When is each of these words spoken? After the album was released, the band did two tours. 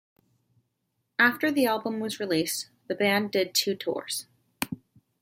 After 1.19 1.51
the 1.51 1.67
album 1.67 1.99
was 1.99 2.19
released, 2.19 2.69
the 2.87 2.95
band 2.95 3.29
did 3.31 3.53
two 3.53 3.75
tours. 3.75 4.25